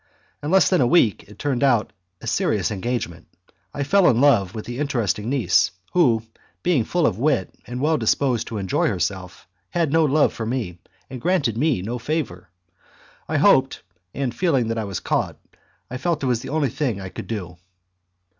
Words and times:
In 0.41 0.49
less 0.49 0.67
than 0.67 0.81
a 0.81 0.87
week 0.87 1.25
it 1.27 1.37
turned 1.37 1.61
out 1.63 1.93
a 2.21 2.25
serious 2.25 2.71
engagement. 2.71 3.27
I 3.71 3.83
fell 3.83 4.09
in 4.09 4.19
love 4.19 4.55
with 4.55 4.65
the 4.65 4.79
interesting 4.79 5.29
niece, 5.29 5.69
who, 5.93 6.23
being 6.63 6.85
full 6.85 7.05
of 7.05 7.19
wit 7.19 7.53
and 7.67 7.79
well 7.79 7.99
disposed 7.99 8.47
to 8.47 8.57
enjoy 8.57 8.87
herself, 8.87 9.47
had 9.69 9.91
no 9.93 10.03
love 10.03 10.33
for 10.33 10.47
me, 10.47 10.79
and 11.11 11.21
granted 11.21 11.55
me 11.55 11.83
no 11.83 11.99
favour. 11.99 12.49
I 13.29 13.37
hoped, 13.37 13.83
and, 14.11 14.33
feeling 14.33 14.69
that 14.69 14.79
I 14.79 14.85
was 14.85 14.99
caught, 14.99 15.37
I 15.87 15.97
felt 15.99 16.23
it 16.23 16.25
was 16.25 16.41
the 16.41 16.49
only 16.49 16.69
thing 16.69 16.99
I 16.99 17.09
could 17.09 17.27
do. 17.27 17.57